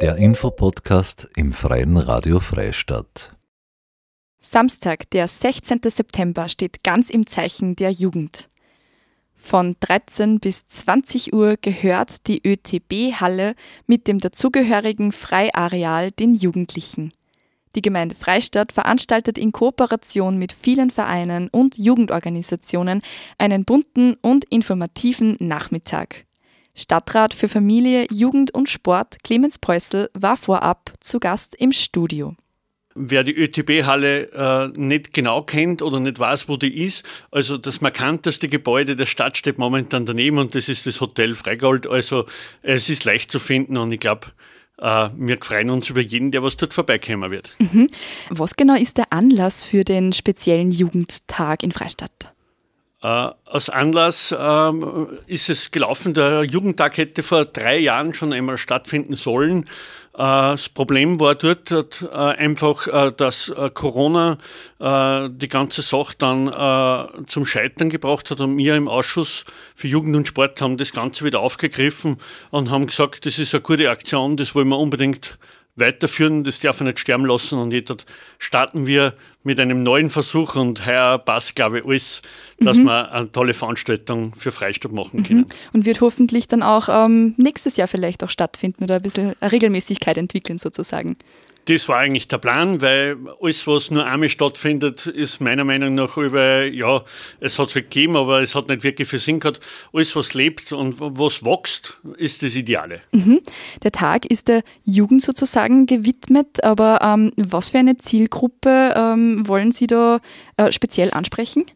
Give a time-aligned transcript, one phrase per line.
[0.00, 3.36] Der Infopodcast im Freien Radio Freistadt.
[4.38, 5.80] Samstag, der 16.
[5.86, 8.48] September, steht ganz im Zeichen der Jugend.
[9.34, 13.56] Von 13 bis 20 Uhr gehört die ÖTB-Halle
[13.88, 17.12] mit dem dazugehörigen Freiareal den Jugendlichen.
[17.74, 23.02] Die Gemeinde Freistadt veranstaltet in Kooperation mit vielen Vereinen und Jugendorganisationen
[23.36, 26.27] einen bunten und informativen Nachmittag.
[26.78, 32.36] Stadtrat für Familie, Jugend und Sport Clemens Preußel war vorab zu Gast im Studio.
[32.94, 37.80] Wer die ÖTB-Halle äh, nicht genau kennt oder nicht weiß, wo die ist, also das
[37.80, 41.86] markanteste Gebäude der Stadt steht momentan daneben und das ist das Hotel Freigold.
[41.86, 42.26] Also
[42.62, 44.28] es ist leicht zu finden und ich glaube,
[44.78, 47.50] äh, wir freuen uns über jeden, der was dort vorbeikommen wird.
[47.58, 47.88] Mhm.
[48.30, 52.32] Was genau ist der Anlass für den speziellen Jugendtag in Freistadt?
[53.00, 53.06] Äh,
[53.44, 54.72] als Anlass äh,
[55.26, 59.66] ist es gelaufen, der Jugendtag hätte vor drei Jahren schon einmal stattfinden sollen.
[60.14, 64.38] Äh, das Problem war dort äh, einfach, äh, dass Corona
[64.80, 69.44] die ganze Sache dann zum Scheitern gebracht hat und wir im Ausschuss
[69.74, 72.18] für Jugend und Sport haben das Ganze wieder aufgegriffen
[72.50, 75.38] und haben gesagt, das ist eine gute Aktion, das wollen wir unbedingt
[75.74, 78.06] weiterführen, das darf er nicht sterben lassen und jetzt
[78.38, 79.14] starten wir
[79.48, 82.22] mit einem neuen Versuch und heuer passt, glaube ich, alles,
[82.60, 82.84] dass mhm.
[82.84, 85.40] wir eine tolle Veranstaltung für Freistadt machen können.
[85.40, 85.46] Mhm.
[85.72, 90.18] Und wird hoffentlich dann auch ähm, nächstes Jahr vielleicht auch stattfinden oder ein bisschen Regelmäßigkeit
[90.18, 91.16] entwickeln sozusagen.
[91.68, 96.16] Das war eigentlich der Plan, weil alles, was nur einmal stattfindet, ist meiner Meinung nach
[96.16, 97.04] über, ja,
[97.40, 99.60] es hat es halt gegeben, aber es hat nicht wirklich viel Sinn gehabt.
[99.92, 103.02] Alles, was lebt und was wächst, ist das Ideale.
[103.12, 103.42] Mhm.
[103.82, 109.72] Der Tag ist der Jugend sozusagen gewidmet, aber ähm, was für eine Zielgruppe ähm, wollen
[109.72, 110.20] Sie da
[110.56, 111.66] äh, speziell ansprechen?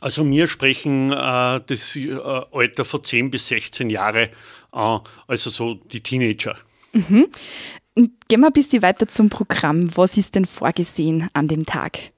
[0.00, 2.16] Also wir sprechen äh, das äh,
[2.52, 4.30] Alter von 10 bis 16 Jahre
[4.70, 6.56] an, also so die Teenager.
[6.92, 7.28] Mhm.
[8.28, 9.94] Gehen wir ein bisschen weiter zum Programm.
[9.96, 12.12] Was ist denn vorgesehen an dem Tag?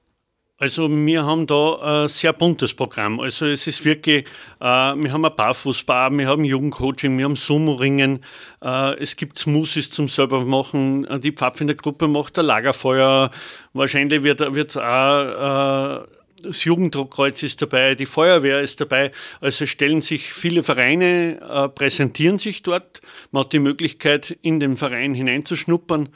[0.63, 3.19] Also wir haben da ein sehr buntes Programm.
[3.19, 4.25] Also es ist wirklich,
[4.61, 8.23] äh, wir haben ein Barfußbar, wir haben Jugendcoaching, wir haben Sumo-Ringen,
[8.63, 13.29] äh, es gibt Smoothies zum selber machen, die Pfadfindergruppe macht ein Lagerfeuer,
[13.73, 16.07] wahrscheinlich wird, wird auch äh,
[16.43, 19.11] das Jugenddruckkreuz ist dabei, die Feuerwehr ist dabei.
[19.41, 23.01] Also stellen sich viele Vereine, äh, präsentieren sich dort.
[23.31, 26.07] Man hat die Möglichkeit, in den Verein hineinzuschnuppern.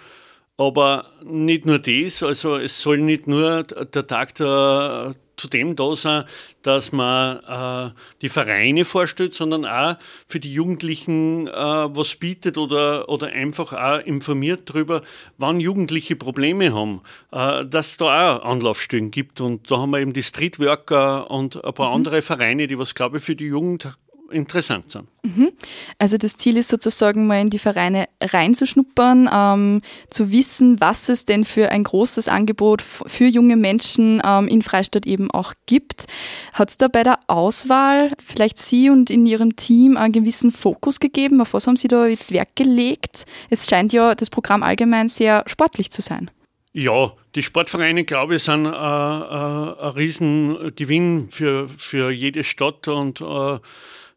[0.57, 6.25] Aber nicht nur das, also es soll nicht nur der Tag der zudem da sein,
[6.63, 9.95] dass man äh, die Vereine vorstellt, sondern auch
[10.27, 15.03] für die Jugendlichen äh, was bietet oder, oder einfach auch informiert darüber,
[15.37, 17.01] wann Jugendliche Probleme haben,
[17.31, 19.39] äh, dass es da auch Anlaufstellen gibt.
[19.39, 21.95] Und da haben wir eben die Streetworker und ein paar mhm.
[21.95, 23.97] andere Vereine, die was, glaube ich, für die Jugend
[24.31, 25.07] interessant sind.
[25.23, 25.51] Mhm.
[25.99, 31.25] Also das Ziel ist sozusagen mal in die Vereine reinzuschnuppern, ähm, zu wissen, was es
[31.25, 36.05] denn für ein großes Angebot für junge Menschen ähm, in Freistadt eben auch gibt.
[36.53, 40.99] Hat es da bei der Auswahl vielleicht Sie und in Ihrem Team einen gewissen Fokus
[40.99, 41.41] gegeben?
[41.41, 43.25] Auf was haben Sie da jetzt Werk gelegt?
[43.49, 46.31] Es scheint ja das Programm allgemein sehr sportlich zu sein.
[46.79, 53.19] Ja, die Sportvereine, glaube ich, sind äh, äh, ein Riesengewinn für, für jede Stadt und
[53.19, 53.57] äh,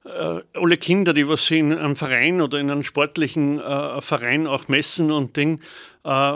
[0.05, 5.11] alle Kinder, die was in einem Verein oder in einem sportlichen äh, Verein auch messen
[5.11, 5.61] und Ding,
[6.05, 6.33] äh,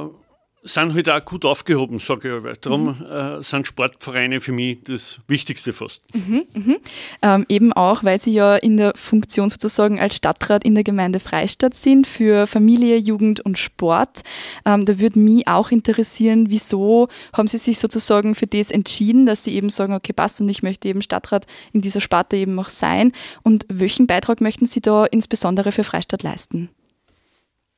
[0.65, 2.55] sind halt auch gut aufgehoben, sage ich aber.
[2.55, 3.07] Darum mhm.
[3.07, 6.03] äh, sind Sportvereine für mich das Wichtigste fast.
[6.15, 6.77] Mhm, mh.
[7.23, 11.21] ähm, eben auch, weil Sie ja in der Funktion sozusagen als Stadtrat in der Gemeinde
[11.21, 14.23] Freistadt sind für Familie, Jugend und Sport.
[14.65, 19.45] Ähm, da würde mich auch interessieren, wieso haben Sie sich sozusagen für das entschieden, dass
[19.45, 22.71] Sie eben sagen, okay, passt und ich möchte eben Stadtrat in dieser Sparte eben auch
[22.71, 23.13] sein.
[23.43, 26.71] Und welchen Beitrag möchten Sie da insbesondere für Freistadt leisten?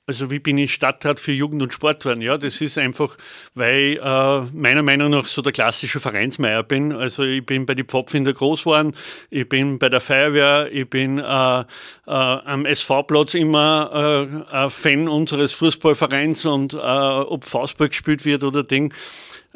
[0.09, 2.21] Also wie bin ich Stadtrat für Jugend und Sport geworden?
[2.22, 3.19] Ja, das ist einfach,
[3.55, 6.93] weil ich äh, meiner Meinung nach so der klassische Vereinsmeier bin.
[6.93, 8.95] Also ich bin bei den Pfadfinder groß geworden,
[9.31, 11.65] ich bin bei der Feuerwehr, ich bin äh, äh,
[12.06, 18.63] am SV-Platz immer äh, ein Fan unseres Fußballvereins und äh, ob Faustball gespielt wird oder
[18.63, 18.95] Ding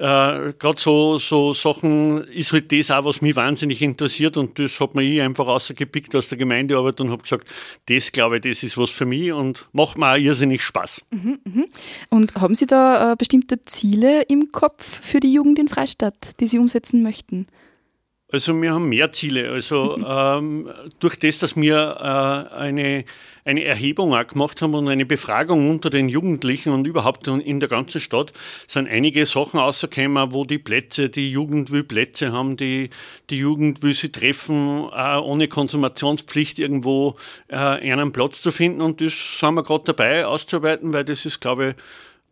[0.01, 4.81] äh, gerade so, so Sachen ist halt das auch, was mich wahnsinnig interessiert und das
[4.81, 7.47] hat mir ich einfach rausgepickt aus der Gemeindearbeit und habe gesagt,
[7.87, 11.03] das glaube ich, das ist was für mich und macht mir auch irrsinnig Spaß.
[11.11, 11.65] Mhm, mh.
[12.09, 16.47] Und haben Sie da äh, bestimmte Ziele im Kopf für die Jugend in Freistadt, die
[16.47, 17.47] Sie umsetzen möchten?
[18.33, 19.51] Also wir haben mehr Ziele.
[19.51, 20.69] Also ähm,
[20.99, 23.05] durch das, dass wir äh, eine,
[23.45, 27.69] eine Erhebung auch gemacht haben und eine Befragung unter den Jugendlichen und überhaupt in der
[27.69, 28.33] ganzen Stadt,
[28.67, 32.91] sind einige Sachen rausgekommen, wo die Plätze, die Jugend will Plätze haben, die,
[33.31, 37.17] die Jugend will sie treffen, auch ohne Konsumationspflicht irgendwo
[37.49, 38.81] äh, einen Platz zu finden.
[38.81, 41.75] Und das sind wir gerade dabei auszuarbeiten, weil das ist, glaube ich,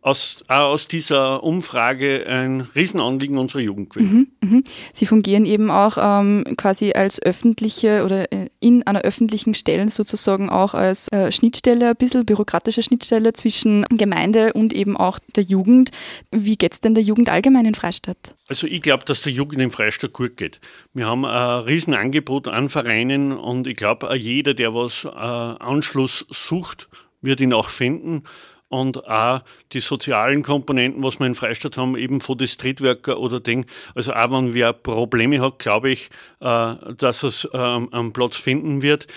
[0.01, 4.31] aus, aus dieser Umfrage ein Riesenanliegen unserer Jugend gewesen.
[4.41, 4.61] Mhm, mh.
[4.93, 10.49] Sie fungieren eben auch ähm, quasi als öffentliche oder äh, in einer öffentlichen Stelle sozusagen
[10.49, 15.89] auch als äh, Schnittstelle, ein bisschen bürokratische Schnittstelle zwischen Gemeinde und eben auch der Jugend.
[16.31, 18.35] Wie geht es denn der Jugend allgemein in Freistadt?
[18.47, 20.61] Also ich glaube, dass der Jugend in Freistadt gut geht.
[20.93, 26.87] Wir haben ein Riesenangebot an Vereinen und ich glaube, jeder, der was äh, Anschluss sucht,
[27.21, 28.23] wird ihn auch finden
[28.69, 29.41] und auch
[29.73, 33.65] die sozialen Komponenten, was wir in Freistadt haben, eben von den Streetworker oder Ding.
[33.95, 38.81] Also auch wenn wer Probleme hat, glaube ich, äh, dass es ähm, einen Platz finden
[38.81, 39.07] wird.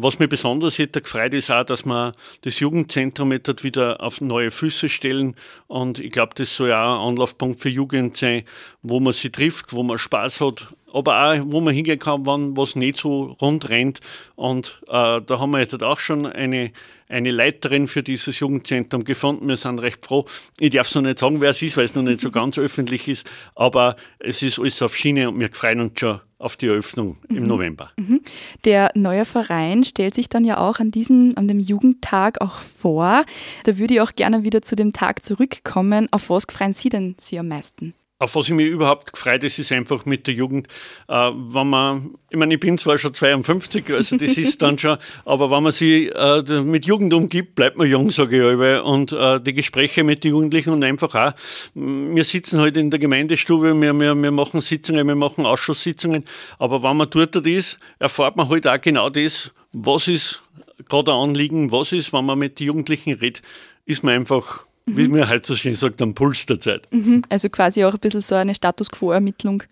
[0.00, 2.12] Was mir besonders hätte gefreut ist auch, dass wir
[2.42, 5.34] das Jugendzentrum jetzt wieder auf neue Füße stellen.
[5.66, 8.44] Und ich glaube, das soll auch ein Anlaufpunkt für Jugend sein,
[8.82, 12.56] wo man sie trifft, wo man Spaß hat, aber auch, wo man hingehen kann, wenn
[12.56, 13.98] was nicht so rund rennt.
[14.36, 16.70] Und äh, da haben wir jetzt auch schon eine,
[17.08, 19.48] eine Leiterin für dieses Jugendzentrum gefunden.
[19.48, 20.26] Wir sind recht froh.
[20.60, 22.56] Ich darf es noch nicht sagen, wer es ist, weil es noch nicht so ganz
[22.58, 26.66] öffentlich ist, aber es ist alles auf Schiene und wir freuen uns schon auf die
[26.66, 27.46] Eröffnung im mhm.
[27.48, 27.90] November.
[27.96, 28.20] Mhm.
[28.64, 33.24] Der neue Verein stellt sich dann ja auch an diesem, an dem Jugendtag auch vor.
[33.64, 36.08] Da würde ich auch gerne wieder zu dem Tag zurückkommen.
[36.12, 37.94] Auf was freuen Sie denn Sie am meisten?
[38.20, 40.66] Auf was ich mich überhaupt gefreut ist, ist einfach mit der Jugend,
[41.06, 44.98] äh, wenn man, ich meine, ich bin zwar schon 52, also das ist dann schon,
[45.24, 48.82] aber wenn man sich äh, mit Jugend umgibt, bleibt man jung, sage ich alle.
[48.82, 51.32] Und äh, die Gespräche mit den Jugendlichen und einfach auch,
[51.74, 56.24] wir sitzen halt in der Gemeindestube, wir, wir, wir machen Sitzungen, wir machen Ausschusssitzungen,
[56.58, 60.42] aber wenn man dort ist, erfahrt man halt auch genau das, was ist
[60.88, 63.42] gerade ein Anliegen, was ist, wenn man mit den Jugendlichen redet,
[63.84, 66.86] ist man einfach wie man halt so schön sagt, am Puls der Zeit.
[66.92, 67.22] Mhm.
[67.28, 69.62] Also quasi auch ein bisschen so eine Status Quo-Ermittlung.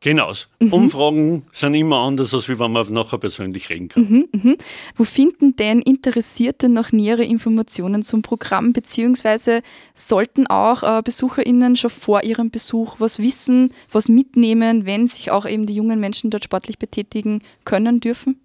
[0.00, 0.32] Genau.
[0.60, 0.72] Mhm.
[0.72, 4.04] Umfragen sind immer anders, als wenn man nachher persönlich reden kann.
[4.04, 4.54] Mhm, mh.
[4.94, 9.60] Wo finden denn Interessierte noch nähere Informationen zum Programm, beziehungsweise
[9.94, 15.46] sollten auch äh, BesucherInnen schon vor ihrem Besuch was wissen, was mitnehmen, wenn sich auch
[15.46, 18.38] eben die jungen Menschen dort sportlich betätigen können dürfen?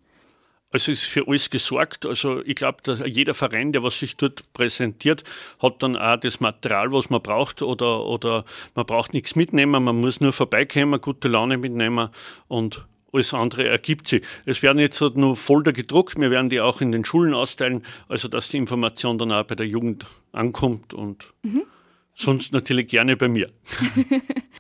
[0.74, 2.06] Also ist für alles gesorgt.
[2.06, 5.24] Also ich glaube, dass jeder Verein, der was sich dort präsentiert,
[5.62, 8.44] hat dann auch das Material, was man braucht oder, oder
[8.74, 12.10] man braucht nichts mitnehmen, man muss nur vorbeikommen, gute Laune mitnehmen
[12.48, 14.26] und alles andere ergibt sich.
[14.46, 17.86] Es werden jetzt halt nur Folder gedruckt, wir werden die auch in den Schulen austeilen,
[18.10, 21.66] also dass die Information dann auch bei der Jugend ankommt und mhm.
[22.14, 23.52] Sonst natürlich gerne bei mir.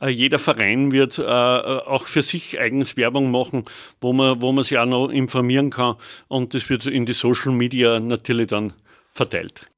[0.01, 3.63] Äh, jeder Verein wird äh, auch für sich eigens Werbung machen,
[4.01, 5.95] wo man, wo man sich auch noch informieren kann.
[6.27, 8.73] Und das wird in die Social Media natürlich dann
[9.11, 9.71] verteilt.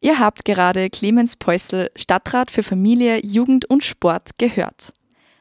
[0.00, 4.92] Ihr habt gerade Clemens Peusel, Stadtrat für Familie, Jugend und Sport, gehört.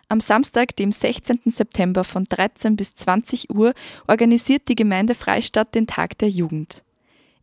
[0.07, 1.41] Am Samstag, dem 16.
[1.45, 3.73] September von 13 bis 20 Uhr,
[4.07, 6.82] organisiert die Gemeinde Freistadt den Tag der Jugend.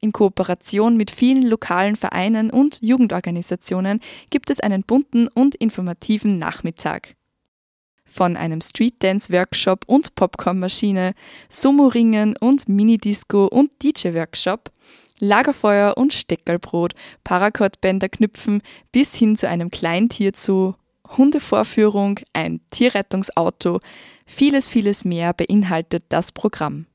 [0.02, 4.00] In Kooperation mit vielen lokalen Vereinen und Jugendorganisationen
[4.30, 7.16] gibt es einen bunten und informativen Nachmittag.
[8.06, 11.12] Von einem Streetdance-Workshop und Popcornmaschine,
[11.50, 14.70] Sumo-Ringen und Minidisco und DJ-Workshop,
[15.20, 20.74] Lagerfeuer und Steckerlbrot, Paracord-Bänder knüpfen bis hin zu einem Kleintier zu
[21.16, 23.80] Hundevorführung, ein Tierrettungsauto,
[24.24, 26.86] vieles, vieles mehr beinhaltet das Programm.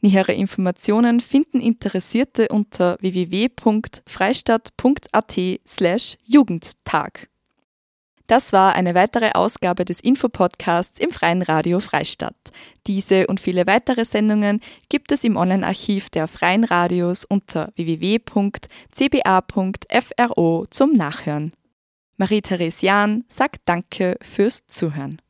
[0.00, 7.28] Nähere Informationen finden Interessierte unter www.freistadt.at slash Jugendtag.
[8.26, 12.34] Das war eine weitere Ausgabe des Infopodcasts im Freien Radio Freistadt.
[12.88, 18.66] Diese und viele weitere Sendungen gibt es im Online-Archiv der Freien Radios unter www.cba.fro
[20.70, 21.52] zum Nachhören.
[22.16, 25.20] Marie-Therese Jahn sagt Danke fürs Zuhören.